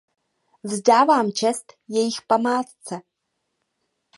[0.63, 3.01] Vzdávám čest jejich památce.